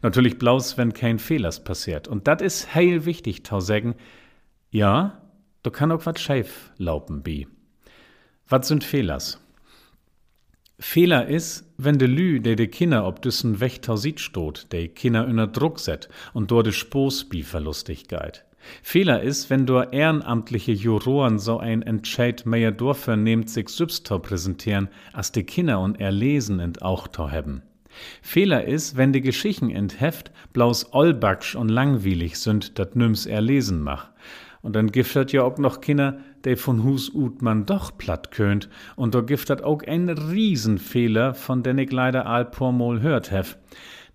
Natürlich 0.00 0.38
blaus, 0.38 0.78
wenn 0.78 0.92
kein 0.92 1.18
Fehlers 1.18 1.64
passiert. 1.64 2.06
Und 2.06 2.28
dat 2.28 2.40
is 2.40 2.72
heil 2.72 3.04
wichtig, 3.04 3.42
tau 3.42 3.58
sagen. 3.58 3.96
Ja, 4.70 5.21
Du 5.62 5.70
kann 5.70 5.92
auch 5.92 6.06
wat 6.06 6.18
scheif 6.18 6.72
laupen 6.76 7.22
bi. 7.22 7.46
Wat 8.48 8.64
sind 8.64 8.82
Fehlers? 8.82 9.38
Fehler 10.80 11.28
is, 11.28 11.64
wenn 11.78 11.98
de 11.98 12.08
Lü, 12.08 12.40
der 12.40 12.56
de 12.56 12.66
Kinder 12.66 13.06
ob 13.06 13.22
düssen 13.22 13.60
Wächter 13.60 13.96
sieht 13.96 14.18
stot, 14.18 14.66
de 14.72 14.88
Kinder 14.88 15.24
unter 15.26 15.46
Druck 15.46 15.78
set 15.78 16.08
und 16.34 16.50
dort 16.50 16.66
de 16.66 16.72
Spoß 16.72 17.28
bi 17.28 17.44
Verlustigkeit. 17.44 18.44
Fehler 18.82 19.22
is, 19.22 19.48
wenn 19.50 19.64
du 19.64 19.78
ehrenamtliche 19.78 20.72
Juroren 20.72 21.38
so 21.38 21.58
ein 21.58 21.82
Entscheid 21.82 22.44
mehr 22.46 22.72
Dorfer 22.72 23.16
nehmt 23.16 23.48
sich 23.48 23.68
Sübstor 23.68 24.20
präsentieren, 24.20 24.88
as 25.12 25.30
de 25.30 25.44
Kinder 25.44 25.78
und 25.78 26.00
erlesen 26.00 26.58
ent 26.58 26.82
auch 26.82 27.06
to 27.06 27.28
hebben. 27.28 27.62
Fehler 28.20 28.64
is, 28.64 28.96
wenn 28.96 29.12
de 29.12 29.20
Geschichten 29.20 29.70
ent 29.70 30.00
Heft 30.00 30.32
blaus 30.52 30.92
olbaksch 30.92 31.54
und 31.54 31.68
langweilig 31.68 32.40
sind, 32.40 32.80
dat 32.80 32.96
nüms 32.96 33.26
erlesen 33.26 33.82
mach. 33.82 34.10
Und 34.62 34.76
dann 34.76 34.92
giftet 34.92 35.32
ja 35.32 35.42
auch 35.42 35.58
noch 35.58 35.80
Kinder, 35.80 36.18
der 36.44 36.56
von 36.56 36.84
Hus 36.84 37.12
ut 37.12 37.42
man 37.42 37.66
doch 37.66 37.98
platt 37.98 38.30
könnt. 38.30 38.68
Und 38.94 39.14
da 39.14 39.20
giftet 39.20 39.62
auch 39.62 39.82
ein 39.82 40.08
Riesenfehler, 40.08 41.34
von 41.34 41.62
den 41.62 41.78
ich 41.78 41.90
leider 41.90 42.26
all 42.26 42.44
pormol 42.44 43.02
hört 43.02 43.30
hef. 43.30 43.58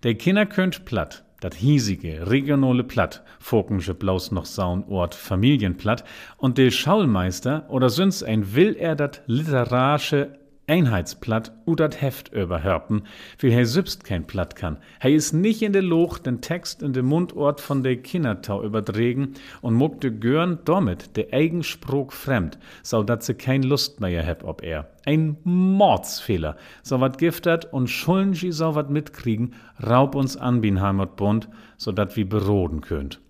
Der 0.02 0.14
Kinder 0.14 0.46
könnt 0.46 0.84
platt, 0.86 1.24
dat 1.40 1.54
hiesige, 1.54 2.30
regionale 2.30 2.82
Platt, 2.82 3.22
Fokensche 3.38 3.94
bloß 3.94 4.32
noch 4.32 4.46
saun 4.46 4.84
Ort 4.88 5.14
Familienplatt, 5.14 6.04
und 6.38 6.56
der 6.56 6.70
Schaulmeister 6.70 7.66
oder 7.68 7.90
sonst 7.90 8.22
ein 8.22 8.54
will 8.54 8.74
er 8.74 8.96
dat 8.96 9.22
literarische 9.26 10.38
Einheitsplatt 10.68 11.52
udat 11.66 12.00
Heft 12.00 12.32
überhörpen, 12.32 13.02
wie 13.38 13.50
er 13.50 13.66
selbst 13.66 14.04
kein 14.04 14.26
Platt 14.26 14.54
kann. 14.54 14.76
Er 15.00 15.10
is 15.10 15.32
nicht 15.32 15.62
in 15.62 15.72
de 15.72 15.80
Loch 15.80 16.18
den 16.18 16.40
Text 16.40 16.82
in 16.82 16.92
de 16.92 17.02
Mundort 17.02 17.60
von 17.60 17.82
de 17.82 17.96
Kindertau 17.96 18.62
überdregen 18.62 19.34
und 19.62 19.74
muck 19.74 20.00
de 20.00 20.10
Görn 20.10 20.58
damit 20.64 21.16
de 21.16 21.32
eigen 21.32 21.62
Sprog 21.62 22.12
fremd, 22.12 22.58
so 22.82 23.02
dat 23.02 23.22
se 23.22 23.34
kein 23.34 23.62
Lust 23.62 24.00
mehr 24.00 24.22
heb 24.22 24.44
ob 24.44 24.62
er. 24.62 24.90
Ein 25.06 25.38
Mordsfehler. 25.44 26.56
So 26.82 27.00
wat 27.00 27.18
giftert 27.18 27.72
und 27.72 27.88
schulden 27.88 28.34
sie 28.34 28.52
so 28.52 28.74
wat 28.74 28.90
mitkriegen, 28.90 29.54
raub 29.84 30.14
uns 30.14 30.36
an, 30.36 30.60
bin 30.60 30.80
Heimatbund, 30.82 31.48
so 31.78 31.92
dat 31.92 32.16
wie 32.16 32.24
beroden 32.24 32.82
könnt. 32.82 33.20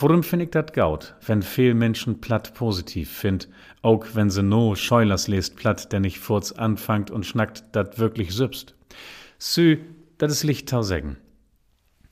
Worum 0.00 0.22
find 0.22 0.42
ich 0.42 0.50
dat 0.50 0.74
gaut, 0.74 1.16
wenn 1.26 1.42
viel 1.42 1.74
Menschen 1.74 2.20
platt 2.20 2.54
positiv 2.54 3.10
find, 3.10 3.48
auch 3.82 4.06
wenn 4.14 4.30
se 4.30 4.44
no 4.44 4.76
Scheulers 4.76 5.26
lest 5.26 5.56
platt, 5.56 5.92
der 5.92 5.98
nicht 5.98 6.20
furz 6.20 6.52
anfangt 6.52 7.10
und 7.10 7.26
schnackt 7.26 7.64
dat 7.72 7.98
wirklich 7.98 8.32
sübst? 8.32 8.76
Sü, 9.38 9.78
dat 10.18 10.30
is 10.30 10.44
Lichttau 10.44 10.82
sägen. 10.82 11.16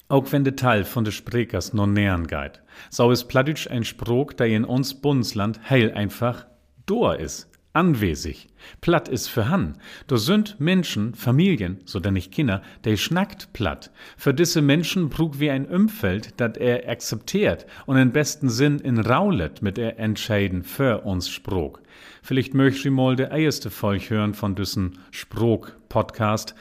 Auch 0.08 0.32
wenn 0.32 0.42
de 0.42 0.54
Teil 0.54 0.82
von 0.82 1.04
de 1.04 1.12
Sprekers 1.12 1.74
no 1.74 1.86
nähern 1.86 2.26
geit, 2.26 2.60
so 2.90 3.12
is 3.12 3.22
plattitsch 3.22 3.68
ein 3.70 3.84
Sprog, 3.84 4.36
der 4.36 4.48
in 4.48 4.64
uns 4.64 4.94
Bundesland 4.94 5.70
heil 5.70 5.92
einfach 5.92 6.44
dor 6.86 7.20
is 7.20 7.48
anwesig. 7.76 8.48
Platt 8.80 9.08
ist 9.08 9.28
für 9.28 9.48
Han. 9.48 9.76
Do 10.08 10.16
sind 10.16 10.58
Menschen, 10.58 11.14
Familien, 11.14 11.78
so 11.84 12.00
denn 12.00 12.14
nicht 12.14 12.32
Kinder, 12.32 12.62
der 12.84 12.96
schnackt 12.96 13.52
platt. 13.52 13.90
Für 14.16 14.34
diese 14.34 14.62
Menschen 14.62 15.10
brug 15.10 15.38
wie 15.38 15.50
ein 15.50 15.66
Umfeld, 15.66 16.40
dat 16.40 16.56
er 16.56 16.88
akzeptiert 16.88 17.66
und 17.84 17.98
im 17.98 18.12
besten 18.12 18.48
Sinn 18.48 18.78
in 18.80 18.98
Raulet 18.98 19.62
mit 19.62 19.78
er 19.78 19.98
entscheiden 19.98 20.64
für 20.64 21.02
uns 21.02 21.28
Sprog. 21.28 21.82
Vielleicht 22.26 22.54
möcht 22.54 22.84
ihr 22.84 22.90
mal 22.90 23.14
der 23.14 23.30
erste 23.30 23.70
Folge 23.70 24.10
hören 24.10 24.34
von 24.34 24.56
düssen 24.56 24.98
Sprog-Podcast. 25.12 26.56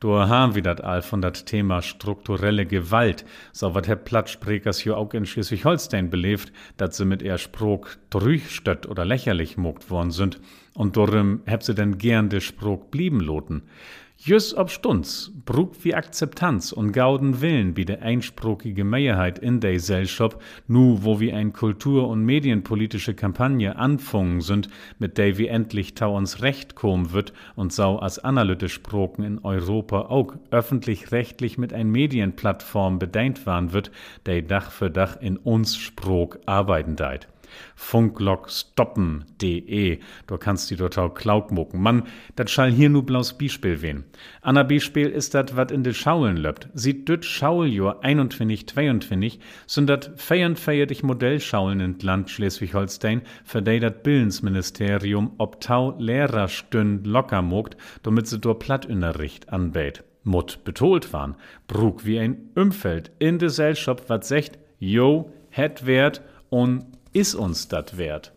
Da 0.00 0.28
haben 0.28 0.54
wir 0.54 0.62
dat 0.62 0.82
all 0.82 1.02
von 1.02 1.20
dat 1.20 1.44
Thema 1.44 1.82
strukturelle 1.82 2.64
Gewalt, 2.64 3.26
so 3.52 3.74
wat 3.74 3.86
Herr 3.86 3.96
Plattsprekers 3.96 4.78
hier 4.78 4.96
auch 4.96 5.12
in 5.12 5.26
Schleswig-Holstein 5.26 6.08
belebt, 6.08 6.54
dat 6.78 6.94
sie 6.94 7.04
mit 7.04 7.20
ihr 7.20 7.36
Sprog 7.36 7.98
drüchstött 8.08 8.86
oder 8.86 9.04
lächerlich 9.04 9.58
mogt 9.58 9.90
worden 9.90 10.10
sind, 10.10 10.40
und 10.72 10.96
darum 10.96 11.42
heb 11.44 11.64
sie 11.64 11.74
denn 11.74 11.98
gern 11.98 12.30
de 12.30 12.40
Sprog 12.40 12.90
blieben 12.90 13.20
loten. 13.20 13.64
Jüss 14.22 14.54
ob 14.54 14.68
Stunds, 14.68 15.32
brug 15.46 15.82
wie 15.82 15.94
Akzeptanz 15.94 16.72
und 16.72 16.92
gauden 16.92 17.40
Willen 17.40 17.78
wie 17.78 17.86
de 17.86 18.00
einsprogige 18.00 18.84
Mehrheit 18.84 19.38
in 19.38 19.60
der 19.60 19.72
Gesellschaft, 19.72 20.36
nu 20.68 20.98
wo 21.00 21.20
wie 21.20 21.32
ein 21.32 21.54
kultur- 21.54 22.06
und 22.06 22.26
medienpolitische 22.26 23.14
Kampagne 23.14 23.76
anfungen 23.76 24.42
sind, 24.42 24.68
mit 24.98 25.16
der 25.16 25.38
wie 25.38 25.46
endlich 25.46 25.94
tau 25.94 26.18
uns 26.18 26.42
Recht 26.42 26.74
kommen 26.74 27.12
wird 27.12 27.32
und 27.56 27.72
sau 27.72 27.96
als 27.96 28.18
analytisch 28.18 28.74
Sproken 28.74 29.24
in 29.24 29.38
Europa 29.38 30.02
auch 30.02 30.34
öffentlich-rechtlich 30.50 31.56
mit 31.56 31.72
ein 31.72 31.88
Medienplattform 31.88 32.98
bedeint 32.98 33.46
waren 33.46 33.72
wird, 33.72 33.90
der 34.26 34.42
Dach 34.42 34.70
für 34.70 34.90
Dach 34.90 35.16
in 35.18 35.38
uns 35.38 35.78
Sprog 35.78 36.40
arbeiten 36.44 36.94
deit 36.94 37.26
funklockstoppen.de. 37.74 39.98
Du 40.26 40.38
kannst 40.38 40.70
die 40.70 40.76
dort 40.76 40.98
auch 40.98 41.14
Klauk 41.14 41.50
mucken. 41.50 41.82
Mann, 41.82 42.04
dat 42.36 42.50
schall 42.50 42.70
hier 42.70 42.88
nu 42.88 43.02
blaus 43.02 43.36
Bispiel 43.36 43.82
wen. 43.82 44.04
Anna 44.42 44.62
Bispiel 44.62 45.08
ist 45.08 45.34
dat 45.34 45.56
wat 45.56 45.70
in 45.70 45.82
de 45.82 45.92
Schaulen 45.92 46.36
löppt. 46.36 46.68
Sieht 46.74 47.08
düt 47.08 47.24
Schauljahr 47.24 48.02
21, 48.02 48.68
22 48.68 49.40
sind 49.66 49.88
dat 49.88 50.12
feierndfeiertig 50.16 51.02
Modellschaulen 51.02 51.80
in 51.80 51.98
Land 52.00 52.30
Schleswig-Holstein, 52.30 53.22
für 53.44 53.62
de 53.62 53.80
dat 53.80 54.02
Bildensministerium 54.02 55.32
ob 55.38 55.60
tau 55.60 55.94
Lehrerstünd 55.98 57.06
locker 57.06 57.42
mogt, 57.42 57.76
damit 58.02 58.26
se 58.26 58.38
dort 58.38 58.60
Plattunterricht 58.60 59.52
anbät. 59.52 60.04
Mut 60.22 60.64
betolt 60.64 61.12
waren, 61.12 61.36
brug 61.66 62.04
wie 62.04 62.18
ein 62.18 62.50
Umfeld 62.54 63.10
in 63.18 63.38
de 63.38 63.48
Gesellschaft 63.48 64.08
wat 64.08 64.24
secht, 64.24 64.58
jo, 64.78 65.32
het 65.50 65.86
wert 65.86 66.22
und 66.50 66.84
is 67.12 67.34
uns 67.34 67.68
dat 67.68 67.96
wert? 67.96 68.32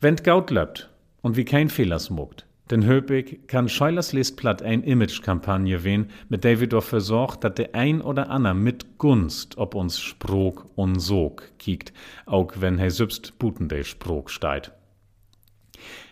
Wenn 0.00 0.16
Gaut 0.16 0.50
löppt 0.50 0.90
und 1.22 1.36
wie 1.36 1.44
kein 1.44 1.68
Fehler 1.68 1.98
smuckt, 1.98 2.46
denn 2.70 2.86
Höpig 2.86 3.46
kann 3.46 3.68
Scheulers 3.68 4.12
lest 4.12 4.36
platt 4.36 4.62
ein 4.62 4.82
Image-Kampagne 4.82 5.84
wehen, 5.84 6.10
mit 6.28 6.44
der 6.44 6.60
wir 6.60 6.68
dafür 6.68 7.00
sorgt, 7.00 7.44
dass 7.44 7.54
der 7.54 7.74
ein 7.74 8.00
oder 8.00 8.30
ander 8.30 8.54
mit 8.54 8.98
Gunst 8.98 9.58
ob 9.58 9.74
uns 9.74 10.00
Sprog 10.00 10.66
und 10.74 10.98
Sog 10.98 11.52
kiekt, 11.58 11.92
auch 12.26 12.52
wenn 12.56 12.78
er 12.78 12.90
sübst 12.90 13.38
buten 13.38 13.68
der 13.68 13.84
Sprog 13.84 14.30
steit. 14.30 14.72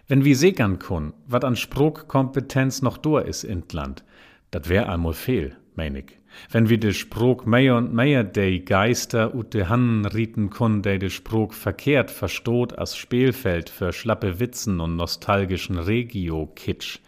Wenn 0.09 0.25
wir 0.25 0.37
segern 0.37 0.79
kun, 0.79 1.15
wat 1.27 1.45
an 1.45 1.57
Sprogkompetenz 1.57 2.83
noch 2.83 2.99
dur 2.99 3.25
is 3.25 3.45
in 3.45 3.65
Land, 3.73 4.05
dat 4.51 4.69
wär 4.69 4.89
einmal 4.89 5.15
fehl, 5.15 5.57
mein 5.75 5.97
ich. 5.97 6.19
Wenn 6.51 6.69
wir 6.69 6.79
de 6.79 6.93
Sprog 6.93 7.47
mehr 7.47 7.77
und 7.77 7.93
mehr 7.93 8.25
de 8.25 8.61
Geister 8.61 9.35
ut 9.35 9.55
de 9.55 9.65
Hannen 9.67 10.07
rieten 10.07 10.51
kun, 10.51 10.83
de 10.83 10.99
de 10.99 11.11
Sprog 11.11 11.55
verkehrt 11.55 12.11
verstoht 12.11 12.79
als 12.79 12.97
Spielfeld 12.97 13.71
für 13.71 13.93
schlappe 13.93 14.41
Witzen 14.41 14.81
und 14.81 14.97
nostalgischen 14.97 15.79
Regio-Kitsch. 15.79 17.01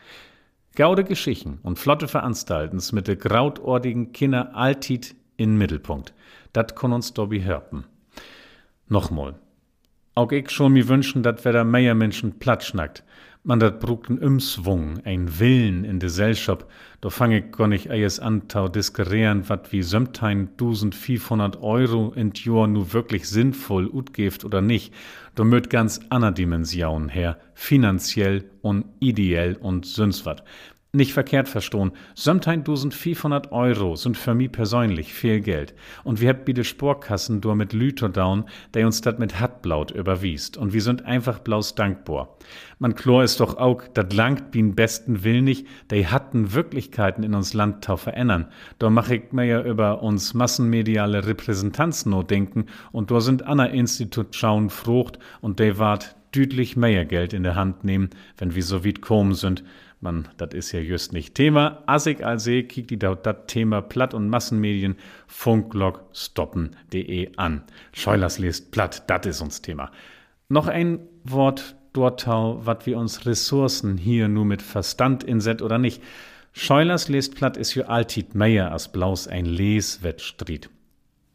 Gaude 0.77 1.05
Geschichten 1.05 1.59
und 1.63 1.79
flotte 1.79 2.09
Veranstaltens 2.09 2.93
mit 2.93 3.07
de 3.07 3.17
grautordigen 3.17 4.13
Kinder 4.13 4.55
altit 4.55 5.15
in 5.37 5.57
Mittelpunkt. 5.57 6.15
Dat 6.53 6.75
kon 6.75 6.93
uns 6.93 7.13
dobi 7.13 7.43
hörpen. 7.43 7.85
Nochmal. 8.89 9.35
Auch 10.15 10.31
ich 10.33 10.51
schon 10.51 10.73
mi 10.73 10.87
wünschen, 10.89 11.23
dat 11.23 11.45
wer 11.45 11.53
da 11.53 11.65
mehr 11.65 11.95
Menschen 11.95 12.39
platschnackt 12.39 13.05
man 13.45 13.61
dat 13.61 13.79
brucken 13.79 14.19
Umswung, 14.19 15.01
ein 15.05 15.39
Willen 15.39 15.85
in 15.85 15.99
de 15.99 16.09
Gesellschaft, 16.09 16.67
da 17.03 17.11
fang 17.11 17.31
ich 17.73 17.91
ejes 17.91 18.19
an, 18.19 18.49
tau 18.49 18.69
diskurieren, 18.69 19.47
wat 19.51 19.71
wie 19.71 19.83
sömtein 19.83 20.49
1500 20.59 21.63
Euro 21.63 22.13
in 22.17 22.33
Jahr 22.35 22.67
nu 22.67 22.93
wirklich 22.95 23.29
sinnvoll 23.29 23.87
utgeft 23.87 24.47
oder 24.47 24.63
nicht. 24.63 24.95
Da 25.35 25.45
möt 25.45 25.69
ganz 25.69 26.01
aner 26.09 26.33
Dimension 26.33 27.11
her, 27.11 27.37
finanziell 27.53 28.51
und 28.63 28.87
ideell 29.01 29.57
und 29.57 29.85
süns 29.85 30.25
wat 30.25 30.43
nicht 30.95 31.13
verkehrt 31.13 31.49
verstohn, 31.49 31.93
sömtein 32.15 32.61
1500 32.61 33.53
Euro 33.53 33.97
sind 33.97 34.17
für 34.17 34.35
mich 34.35 34.53
persönlich 34.53 35.13
viel 35.13 35.41
Geld. 35.41 35.75
Und 36.05 36.21
wir 36.21 36.29
habt 36.31 36.45
bitte 36.45 36.65
Sporkassen 36.65 37.41
dur 37.41 37.55
mit 37.55 37.73
Lüter 37.73 38.09
down, 38.09 38.45
der 38.75 38.87
uns 38.87 39.01
dat 39.01 39.19
mit 39.19 39.41
Hartblaut 39.41 39.91
überwiest. 39.91 40.57
Und 40.57 40.73
wir 40.73 40.83
sind 40.83 41.05
einfach 41.05 41.39
blaus 41.41 41.75
dankbar. 41.75 42.37
Man 42.79 42.95
chlor 42.95 43.25
ist 43.25 43.41
doch 43.41 43.57
auch, 43.57 43.83
dat 43.95 44.13
langt 44.13 44.51
bin 44.51 44.75
besten 44.75 45.25
Will 45.25 45.43
nicht, 45.43 45.67
der 45.91 46.11
hatten 46.11 46.53
Wirklichkeiten 46.53 47.23
in 47.23 47.35
uns 47.35 47.55
Land 47.55 47.85
tau 47.85 47.97
verändern. 47.97 48.47
Da 48.79 48.91
mach 48.91 49.11
ich 49.11 49.33
mir 49.33 49.45
ja 49.45 49.63
über 49.63 50.03
uns 50.03 50.35
massenmediale 50.35 51.27
Repräsentanz 51.27 52.07
no 52.07 52.23
denken 52.23 52.67
und 52.93 53.11
da 53.11 53.21
sind 53.21 53.47
Anna 53.47 53.67
Institut 53.67 54.35
schauen 54.35 54.71
Frucht 54.71 55.19
und 55.41 55.59
der 55.59 55.79
wart 55.79 56.17
düdlich 56.35 56.77
mehr 56.77 57.05
Geld 57.05 57.33
in 57.33 57.43
der 57.43 57.55
Hand 57.55 57.85
nehmen, 57.85 58.11
wenn 58.39 58.55
wir 58.55 58.63
so 58.63 58.85
weit 58.85 59.01
kommen 59.01 59.35
sind. 59.35 59.63
Man, 60.01 60.29
das 60.37 60.55
ist 60.55 60.73
ja 60.73 60.81
just 60.81 61.13
nicht 61.13 61.35
Thema. 61.35 61.83
Assig 61.87 62.23
also 62.23 62.51
kiekt 62.51 62.91
die 62.91 62.99
dort 62.99 63.25
das 63.25 63.37
Thema 63.47 63.81
Platt- 63.81 64.15
und 64.15 64.29
Massenmedien 64.29 64.97
funklockstoppen.de 65.27 67.33
an. 67.37 67.63
Scheulers 67.93 68.39
liest 68.39 68.71
Platt, 68.71 69.05
das 69.09 69.27
ist 69.27 69.41
uns 69.41 69.63
Thema. 69.63 69.91
Noch 70.49 70.69
ein 70.69 71.01
Wort 71.25 71.77
dortau, 71.95 72.67
wat 72.67 72.87
wir 72.87 72.99
uns 72.99 73.25
Ressourcen 73.25 73.97
hier 73.97 74.29
nur 74.29 74.45
mit 74.45 74.61
Verstand 74.61 75.25
inset 75.25 75.63
oder 75.63 75.79
nicht. 75.79 76.03
Scheulers 76.53 77.09
liest 77.09 77.35
Platt 77.35 77.57
ist 77.57 77.73
für 77.73 77.89
altit 77.89 78.35
mehr 78.35 78.73
als 78.73 78.93
blaus 78.93 79.27
ein 79.27 79.47
Leswettstried. 79.47 80.69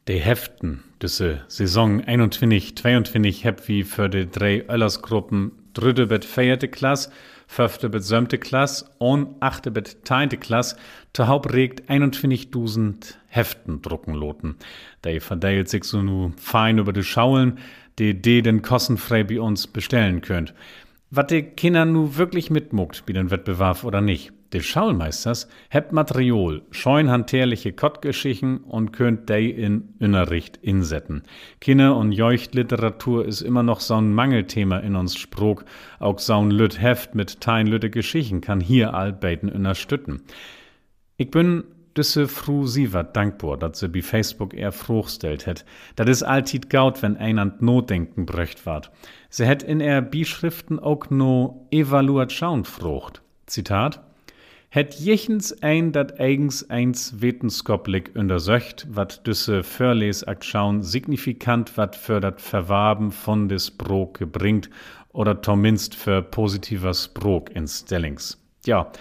De 0.07 0.17
Heften, 0.17 0.83
diese 1.01 1.41
Saison 1.47 2.03
21, 2.03 2.77
22 2.77 3.43
heb 3.43 3.67
wie 3.67 3.83
für 3.83 4.09
die 4.09 4.29
drei 4.29 4.65
Öllersgruppen 4.67 5.51
dritte 5.73 6.07
bet 6.07 6.25
feierte 6.25 6.67
Klasse, 6.67 7.11
fünfte 7.49 7.89
bet 7.89 8.03
sömte 8.03 8.37
Klasse 8.37 8.85
und 8.99 9.35
achte 9.39 9.71
bet 9.71 10.05
teinte 10.05 10.37
Klasse 10.37 10.77
te 11.13 11.27
Hauptregt 11.27 11.89
21.000 11.89 13.15
Heften 13.27 13.81
drucken 13.81 14.13
loten. 14.13 14.55
De 15.03 15.19
verdeilt 15.19 15.67
sich 15.67 15.83
so 15.83 16.03
nu 16.03 16.31
fein 16.37 16.77
über 16.77 16.93
de 16.93 17.01
Schaulen, 17.01 17.57
die 17.97 18.13
de 18.21 18.43
den 18.43 18.61
kostenfrei 18.61 19.23
bei 19.23 19.41
uns 19.41 19.65
bestellen 19.65 20.21
könnt. 20.21 20.53
Wat 21.09 21.31
de 21.31 21.41
Kinder 21.41 21.85
nu 21.85 22.17
wirklich 22.17 22.51
mitmuckt, 22.51 23.03
wie 23.07 23.13
den 23.13 23.31
Wettbewerb 23.31 23.83
oder 23.83 23.99
nicht. 23.99 24.31
De 24.51 24.61
Schaulmeisters 24.61 25.47
hebt 25.69 25.91
Material, 25.91 26.63
scheun 26.71 27.09
hanterliche 27.09 27.71
Kottgeschichten 27.71 28.57
und 28.57 28.91
könnt 28.91 29.29
dei 29.29 29.43
in 29.43 29.93
Innerricht 29.99 30.57
insetten. 30.57 31.21
Kinder- 31.61 31.95
und 31.95 32.13
Jeuchtliteratur 32.13 33.25
is 33.25 33.43
immer 33.43 33.61
noch 33.61 33.79
so'n 33.79 34.11
Mangelthema 34.11 34.77
in 34.79 34.95
uns 34.95 35.15
Sprog, 35.15 35.65
auch 35.99 36.17
so'n 36.17 36.49
Lüt 36.49 36.81
Heft 36.81 37.13
mit 37.13 37.41
tein 37.41 37.67
Lütte 37.67 37.91
Geschichten 37.91 38.41
kann 38.41 38.59
hier 38.59 38.95
allbeiten 38.95 39.49
unterstützen. 39.49 40.23
Ich 41.17 41.29
bin 41.29 41.63
düsse 41.95 42.27
Fru 42.27 42.65
Sievert 42.65 43.15
dankbar, 43.15 43.57
dat 43.57 43.75
se 43.75 43.89
bi 43.89 44.01
Facebook 44.01 44.53
eher 44.53 44.71
frochstellt 44.71 45.45
het. 45.45 45.65
Dat 45.95 46.07
is 46.07 46.23
altit 46.23 46.69
gaut, 46.69 47.01
wenn 47.01 47.17
einand 47.17 47.61
Notdenken 47.61 48.25
bröcht 48.25 48.65
ward. 48.65 48.89
Se 49.29 49.43
het 49.43 49.63
in 49.63 49.81
er 49.81 50.01
Bischriften 50.01 50.79
auch 50.79 51.09
no 51.09 51.67
Evaluation 51.69 52.65
frocht. 52.65 53.21
Zitat. 53.45 54.08
Het 54.71 55.03
jechens 55.03 55.51
ein 55.63 55.91
dat 55.91 56.11
eigens 56.19 56.69
eins 56.69 57.13
wetenskoplik 57.21 58.11
untersöcht, 58.13 58.85
wat 58.91 59.25
düsse 59.25 59.63
Förlesaktion 59.63 60.83
signifikant 60.83 61.75
wat 61.75 61.95
für 61.95 62.19
dat 62.19 62.39
Verwaben 62.39 63.11
von 63.11 63.49
des 63.49 63.71
Brok 63.71 64.19
gebringt 64.19 64.69
oder 65.11 65.41
zumindest 65.41 65.95
für 65.95 66.21
positiver 66.21 66.93
Sprok 66.93 67.49
in 67.55 67.67
Stellings. 67.67 68.37
Ja, 68.63 68.91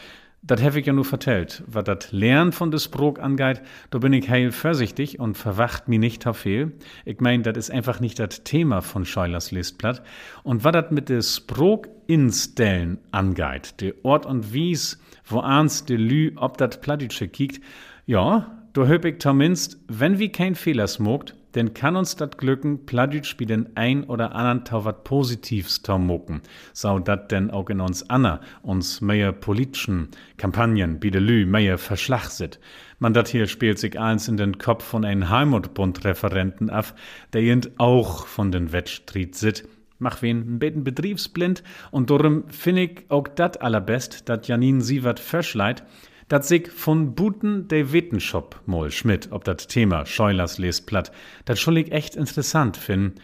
das 0.42 0.62
habe 0.62 0.78
ich 0.78 0.86
ja 0.86 0.92
nur 0.92 1.04
vertellt. 1.04 1.64
Was 1.66 1.84
das 1.84 2.12
Lernen 2.12 2.52
von 2.52 2.70
des 2.70 2.84
Sprok 2.84 3.18
angeht, 3.18 3.60
da 3.90 3.98
bin 3.98 4.12
ich 4.12 4.28
heil 4.28 4.52
vorsichtig 4.52 5.18
und 5.18 5.36
verwacht 5.36 5.88
mi 5.88 5.98
nicht 5.98 6.26
auf 6.26 6.38
viel. 6.38 6.72
Ich 7.04 7.20
mein, 7.20 7.42
das 7.42 7.56
ist 7.56 7.70
einfach 7.70 8.00
nicht 8.00 8.18
das 8.18 8.44
Thema 8.44 8.80
von 8.80 9.04
Scheulers 9.04 9.50
Listblatt. 9.50 10.02
Und 10.44 10.64
was 10.64 10.72
das 10.72 10.90
mit 10.90 11.08
des 11.08 11.36
Sprok 11.36 11.88
instellen 12.06 12.98
angeht, 13.10 13.80
de 13.80 13.94
Ort 14.02 14.26
und 14.26 14.52
Wies, 14.52 14.98
wo 15.24 15.40
ans 15.40 15.84
de 15.84 15.96
Lü 15.96 16.32
ob 16.36 16.56
dat 16.56 16.80
Plattitsche 16.82 17.28
kiekt, 17.28 17.60
ja, 18.06 18.58
da 18.72 18.86
hab 18.86 19.04
ich 19.04 19.18
zumindest, 19.18 19.78
wenn 19.88 20.18
wie 20.18 20.30
kein 20.30 20.54
Fehler 20.54 20.86
smogt, 20.86 21.34
denn 21.58 21.74
kann 21.74 21.96
uns 21.96 22.14
dat 22.14 22.38
glücken, 22.38 22.86
Pladütsch 22.86 23.36
bi 23.36 23.44
den 23.44 23.76
ein 23.76 24.04
oder 24.04 24.32
anderen 24.32 24.64
tau 24.64 24.84
wat 24.84 25.02
Positivs 25.02 25.82
tau 25.82 25.98
mucken. 25.98 26.40
Sau 26.72 27.00
dat 27.00 27.32
denn 27.32 27.50
auch 27.50 27.68
in 27.68 27.80
uns 27.80 28.08
Anna, 28.08 28.40
uns 28.62 29.00
mehr 29.00 29.32
politischen 29.32 30.08
Kampagnen 30.36 31.00
bi 31.00 31.10
de 31.10 31.20
Lü 31.20 31.46
mehr 31.46 31.76
Verschlag 31.76 32.30
sit. 32.30 32.60
Man 33.00 33.12
dat 33.12 33.26
hier 33.26 33.48
spielt 33.48 33.80
sich 33.80 33.98
eins 33.98 34.28
in 34.28 34.36
den 34.36 34.58
Kopf 34.58 34.84
von 34.84 35.04
ein 35.04 35.30
Heimatbund-Referenten 35.30 36.70
af, 36.70 36.94
der 37.32 37.42
jent 37.42 37.72
auch 37.78 38.26
von 38.26 38.52
den 38.52 38.70
Wettstriet 38.70 39.34
sit. 39.34 39.68
Mach 39.98 40.22
wen 40.22 40.54
ein 40.54 40.58
beten 40.60 40.84
betriebsblind 40.84 41.64
und 41.90 42.08
darum 42.08 42.48
find 42.50 42.78
ich 42.78 43.04
auch 43.08 43.26
dat 43.26 43.62
allerbest, 43.62 44.28
dat 44.28 44.46
Janine 44.46 44.80
Sievert 44.80 45.18
verschleit, 45.18 45.82
dat 46.28 46.46
sich 46.46 46.70
von 46.70 47.14
Buten 47.14 47.68
de 47.68 47.92
Wittenshop 47.92 48.60
mol 48.66 48.90
Schmidt 48.90 49.32
ob 49.32 49.44
dat 49.44 49.68
Thema 49.68 50.06
Scheulers 50.06 50.58
lest 50.58 50.86
platt, 50.86 51.12
dat 51.44 51.58
schul 51.58 51.78
ich 51.78 51.92
echt 51.92 52.16
interessant 52.16 52.76
finden, 52.76 53.14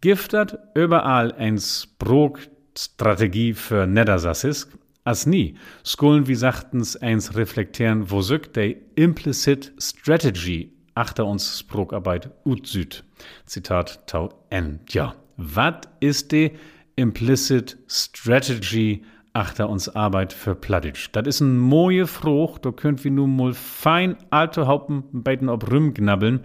giftert 0.02 0.60
überall 0.74 1.32
ein 1.32 1.58
Sprogstrategie 1.58 3.54
für 3.54 3.88
Nedersassis, 3.88 4.70
as 5.06 5.26
nie, 5.26 5.56
skullen 5.86 6.28
wie 6.28 6.36
sachtens 6.36 6.98
eins 6.98 7.38
reflektieren, 7.38 8.12
wo 8.12 8.20
sück 8.20 8.52
de 8.52 8.76
implicit 8.96 9.72
strategy 9.80 10.74
achter 10.96 11.28
uns 11.28 11.60
Sprogarbeit 11.60 12.30
ut 12.44 12.68
süd. 12.68 13.06
Zitat 13.46 14.06
Tau 14.06 14.34
N. 14.50 14.82
Ja. 14.90 15.16
Was 15.38 15.82
ist 16.00 16.32
die 16.32 16.52
Implicit 16.96 17.78
Strategy 17.88 19.04
achter 19.34 19.70
uns 19.70 19.90
Arbeit 19.90 20.32
für 20.32 20.56
Plattitsch? 20.56 21.10
Das 21.12 21.28
ist 21.28 21.42
ein 21.42 21.58
moje 21.58 22.08
Frucht, 22.08 22.66
da 22.66 22.72
könnt 22.72 23.04
wir 23.04 23.12
nun 23.12 23.36
mal 23.36 23.54
fein 23.54 24.16
alte 24.30 24.68
Haupen 24.68 25.04
beiden 25.12 25.50
ob 25.50 25.70
Rüm 25.70 25.94
knabbeln. 25.94 26.42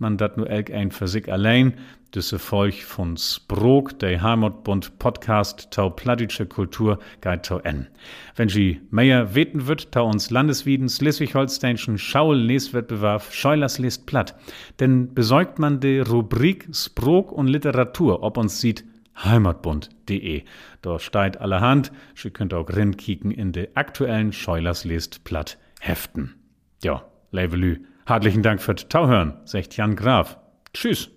Man 0.00 0.16
dat 0.16 0.38
nur 0.38 0.48
elk 0.48 0.72
ein 0.72 0.92
für 0.92 1.08
sich 1.08 1.30
allein. 1.30 1.74
Düsse 2.14 2.38
Volk 2.38 2.74
von 2.74 3.18
Sprog, 3.18 3.98
der 3.98 4.22
Heimatbund 4.22 4.98
Podcast 4.98 5.70
tau 5.70 5.90
plattitsche 5.90 6.46
Kultur 6.46 6.98
geit 7.20 7.44
tau 7.44 7.58
en. 7.58 7.86
Wenn 8.34 8.48
sie 8.48 8.80
mehr 8.90 9.34
weten 9.34 9.66
wird, 9.66 9.92
tau 9.92 10.06
uns 10.06 10.30
Landeswieden 10.30 10.88
Schleswig-Holsteinschen 10.88 11.98
Schaul-Leswettbewerb 11.98 13.30
Scheulers 13.30 13.78
lest 13.78 14.06
platt. 14.06 14.34
Denn 14.80 15.12
besäugt 15.12 15.58
man 15.58 15.80
de 15.80 16.00
Rubrik 16.00 16.68
Sprog 16.72 17.30
und 17.30 17.46
Literatur, 17.46 18.22
ob 18.22 18.38
uns 18.38 18.58
sieht 18.58 18.84
heimatbund.de. 19.22 20.44
Dort 20.80 21.02
steigt 21.02 21.42
allerhand. 21.42 21.92
Sie 22.14 22.30
könnt 22.30 22.54
auch 22.54 22.70
rinkicken 22.70 23.32
in 23.32 23.52
de 23.52 23.68
aktuellen 23.74 24.32
Scheulers 24.32 24.86
lest 24.86 25.24
platt 25.24 25.58
Heften. 25.78 26.36
Ja, 26.82 27.04
Levelü. 27.32 27.80
Herzlichen 28.10 28.42
Dank 28.42 28.60
fürs 28.60 28.88
Tauhören, 28.88 29.34
sagt 29.44 29.76
Jan 29.76 29.94
Graf. 29.94 30.36
Tschüss. 30.74 31.12